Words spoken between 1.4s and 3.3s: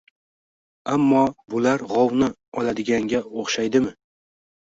bular g‘ovni oladiganga